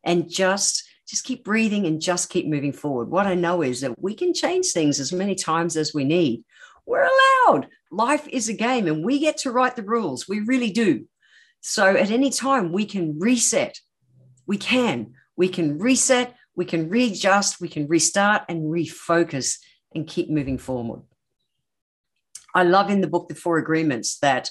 and 0.04 0.30
just 0.30 0.84
just 1.08 1.24
keep 1.24 1.44
breathing 1.44 1.86
and 1.86 2.00
just 2.00 2.30
keep 2.30 2.48
moving 2.48 2.72
forward. 2.72 3.08
What 3.08 3.28
I 3.28 3.34
know 3.34 3.62
is 3.62 3.80
that 3.82 4.02
we 4.02 4.12
can 4.14 4.34
change 4.34 4.72
things 4.72 4.98
as 4.98 5.12
many 5.12 5.36
times 5.36 5.76
as 5.76 5.94
we 5.94 6.02
need 6.02 6.42
we're 6.86 7.08
allowed. 7.46 7.68
Life 7.90 8.26
is 8.28 8.48
a 8.48 8.52
game 8.52 8.86
and 8.86 9.04
we 9.04 9.18
get 9.18 9.38
to 9.38 9.50
write 9.50 9.76
the 9.76 9.82
rules. 9.82 10.28
We 10.28 10.40
really 10.40 10.70
do. 10.70 11.06
So 11.60 11.96
at 11.96 12.10
any 12.10 12.30
time, 12.30 12.72
we 12.72 12.84
can 12.84 13.18
reset. 13.18 13.78
We 14.46 14.56
can. 14.56 15.14
We 15.36 15.48
can 15.48 15.78
reset, 15.78 16.34
we 16.54 16.64
can 16.64 16.88
readjust, 16.88 17.60
we 17.60 17.68
can 17.68 17.86
restart 17.86 18.42
and 18.48 18.64
refocus 18.64 19.58
and 19.94 20.06
keep 20.06 20.30
moving 20.30 20.58
forward. 20.58 21.02
I 22.54 22.62
love 22.62 22.88
in 22.88 23.02
the 23.02 23.06
book 23.06 23.28
the 23.28 23.34
four 23.34 23.58
agreements 23.58 24.18
that 24.20 24.50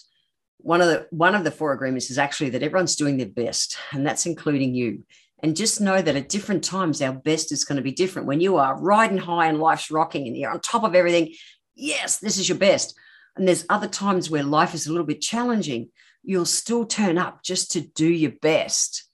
one 0.57 0.81
of 0.81 0.87
the 0.87 1.07
one 1.09 1.35
of 1.35 1.43
the 1.43 1.51
four 1.51 1.73
agreements 1.73 2.11
is 2.11 2.17
actually 2.17 2.51
that 2.51 2.63
everyone's 2.63 2.95
doing 2.95 3.17
their 3.17 3.27
best 3.27 3.77
and 3.91 4.05
that's 4.05 4.25
including 4.25 4.73
you 4.75 5.03
and 5.43 5.55
just 5.55 5.81
know 5.81 6.01
that 6.01 6.15
at 6.15 6.29
different 6.29 6.63
times 6.63 7.01
our 7.01 7.13
best 7.13 7.51
is 7.51 7.65
going 7.65 7.75
to 7.75 7.81
be 7.81 7.91
different 7.91 8.27
when 8.27 8.41
you 8.41 8.57
are 8.57 8.79
riding 8.79 9.17
high 9.17 9.47
and 9.47 9.59
life's 9.59 9.91
rocking 9.91 10.27
and 10.27 10.37
you're 10.37 10.51
on 10.51 10.59
top 10.59 10.83
of 10.83 10.95
everything 10.95 11.33
yes, 11.75 12.17
this 12.19 12.37
is 12.37 12.49
your 12.49 12.57
best. 12.57 12.97
And 13.35 13.47
there's 13.47 13.65
other 13.69 13.87
times 13.87 14.29
where 14.29 14.43
life 14.43 14.73
is 14.73 14.87
a 14.87 14.91
little 14.91 15.05
bit 15.05 15.21
challenging. 15.21 15.89
You'll 16.23 16.45
still 16.45 16.85
turn 16.85 17.17
up 17.17 17.43
just 17.43 17.71
to 17.71 17.81
do 17.81 18.07
your 18.07 18.33
best. 18.41 19.09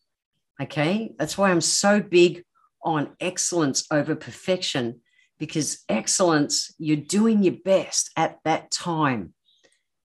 Okay. 0.61 1.13
That's 1.17 1.37
why 1.37 1.49
I'm 1.49 1.61
so 1.61 2.01
big 2.01 2.43
on 2.83 3.15
excellence 3.19 3.85
over 3.91 4.15
perfection 4.15 5.01
because 5.39 5.83
excellence, 5.89 6.73
you're 6.77 6.97
doing 6.97 7.41
your 7.41 7.55
best 7.65 8.11
at 8.15 8.37
that 8.45 8.69
time 8.69 9.33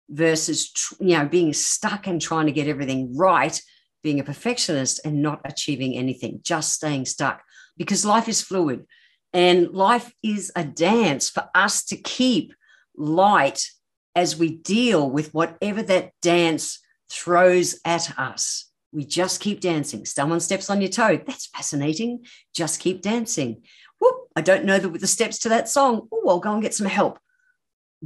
versus, 0.09 0.73
you 0.99 1.17
know, 1.17 1.25
being 1.27 1.53
stuck 1.53 2.09
and 2.09 2.21
trying 2.21 2.47
to 2.47 2.53
get 2.53 2.67
everything 2.67 3.17
right, 3.17 3.61
being 4.03 4.19
a 4.19 4.25
perfectionist 4.25 5.01
and 5.05 5.23
not 5.23 5.41
achieving 5.45 5.97
anything, 5.97 6.41
just 6.43 6.73
staying 6.73 7.05
stuck 7.05 7.43
because 7.77 8.05
life 8.05 8.29
is 8.29 8.43
fluid. 8.43 8.85
And 9.33 9.71
life 9.71 10.13
is 10.23 10.51
a 10.57 10.65
dance 10.65 11.31
for 11.31 11.49
us 11.55 11.85
to 11.85 11.97
keep 11.97 12.55
light 12.97 13.71
as 14.15 14.37
we 14.37 14.57
deal 14.57 15.09
with 15.09 15.33
whatever 15.33 15.83
that 15.83 16.13
dance 16.21 16.81
throws 17.11 17.79
at 17.85 18.19
us. 18.19 18.71
We 18.93 19.05
just 19.05 19.41
keep 19.41 19.61
dancing. 19.61 20.05
Someone 20.05 20.41
steps 20.41 20.69
on 20.69 20.81
your 20.81 20.91
toe. 20.91 21.21
That's 21.25 21.47
fascinating. 21.47 22.27
Just 22.53 22.81
keep 22.81 23.03
dancing. 23.03 23.63
Whoop, 24.01 24.29
I 24.35 24.41
don't 24.41 24.65
know 24.65 24.79
the, 24.79 24.89
the 24.89 25.07
steps 25.07 25.39
to 25.41 25.49
that 25.51 25.69
song. 25.69 26.09
Oh, 26.11 26.29
I'll 26.29 26.41
go 26.41 26.53
and 26.53 26.63
get 26.63 26.75
some 26.75 26.89
help. 26.89 27.19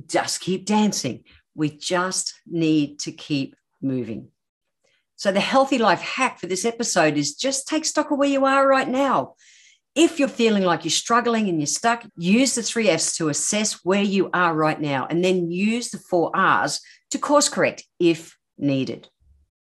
Just 0.07 0.40
keep 0.40 0.66
dancing. 0.66 1.25
We 1.54 1.71
just 1.71 2.35
need 2.47 2.99
to 3.00 3.12
keep 3.12 3.57
moving. 3.81 4.28
So, 5.16 5.31
the 5.31 5.40
healthy 5.40 5.78
life 5.78 6.00
hack 6.00 6.40
for 6.40 6.49
this 6.49 6.64
episode 6.64 7.16
is 7.16 7.35
just 7.37 7.69
take 7.69 7.85
stock 7.85 8.11
of 8.11 8.19
where 8.19 8.28
you 8.28 8.45
are 8.45 8.66
right 8.66 8.88
now. 8.88 9.37
If 9.95 10.19
you're 10.19 10.29
feeling 10.29 10.65
like 10.65 10.85
you're 10.85 10.91
struggling 10.91 11.49
and 11.49 11.61
you're 11.61 11.69
stuck, 11.69 12.05
use 12.17 12.57
the 12.57 12.65
three 12.65 12.89
F's 12.89 13.17
to 13.17 13.29
assess 13.29 13.85
where 13.85 14.03
you 14.03 14.29
are 14.35 14.53
right 14.53 14.81
now, 14.81 15.07
and 15.09 15.25
then 15.25 15.53
use 15.53 15.91
the 15.91 15.99
four 15.99 16.33
R's 16.35 16.81
to 17.11 17.19
course 17.19 17.49
correct 17.49 17.85
if 18.01 18.37
needed. 18.59 19.09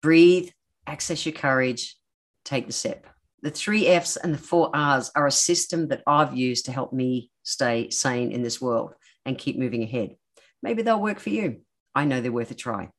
Breathe, 0.01 0.49
access 0.87 1.25
your 1.25 1.33
courage, 1.33 1.97
take 2.45 2.65
the 2.65 2.73
step. 2.73 3.07
The 3.41 3.51
three 3.51 3.87
F's 3.87 4.15
and 4.15 4.33
the 4.33 4.37
four 4.37 4.73
R's 4.73 5.11
are 5.15 5.27
a 5.27 5.31
system 5.31 5.89
that 5.89 6.03
I've 6.07 6.33
used 6.33 6.63
to 6.65 6.71
help 6.71 6.93
me 6.93 7.29
stay 7.43 7.89
sane 7.89 8.31
in 8.31 8.41
this 8.41 8.61
world 8.61 8.93
and 9.25 9.37
keep 9.37 9.59
moving 9.59 9.83
ahead. 9.83 10.15
Maybe 10.63 10.81
they'll 10.81 11.01
work 11.01 11.19
for 11.19 11.31
you. 11.31 11.57
I 11.93 12.05
know 12.05 12.21
they're 12.21 12.31
worth 12.31 12.51
a 12.51 12.55
try. 12.55 12.89